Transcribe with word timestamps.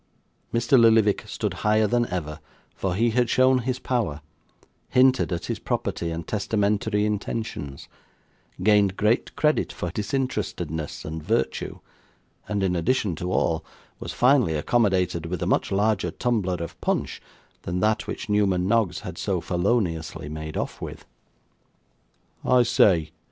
Mr. 0.51 0.79
Lillyvick 0.79 1.27
stood 1.27 1.53
higher 1.61 1.85
than 1.85 2.07
ever; 2.07 2.39
for 2.73 2.95
he 2.95 3.11
had 3.11 3.29
shown 3.29 3.59
his 3.59 3.77
power; 3.77 4.21
hinted 4.89 5.31
at 5.31 5.45
his 5.45 5.59
property 5.59 6.09
and 6.09 6.27
testamentary 6.27 7.05
intentions; 7.05 7.87
gained 8.63 8.97
great 8.97 9.35
credit 9.35 9.71
for 9.71 9.91
disinterestedness 9.91 11.05
and 11.05 11.21
virtue; 11.21 11.77
and, 12.49 12.63
in 12.63 12.75
addition 12.75 13.15
to 13.15 13.31
all, 13.31 13.63
was 13.99 14.11
finally 14.11 14.55
accommodated 14.55 15.27
with 15.27 15.43
a 15.43 15.45
much 15.45 15.71
larger 15.71 16.09
tumbler 16.09 16.55
of 16.59 16.81
punch 16.81 17.21
than 17.61 17.79
that 17.79 18.07
which 18.07 18.27
Newman 18.27 18.67
Noggs 18.67 19.01
had 19.01 19.19
so 19.19 19.39
feloniously 19.39 20.27
made 20.29 20.57
off 20.57 20.81
with. 20.81 21.05
'I 22.43 22.63
say! 22.63 23.11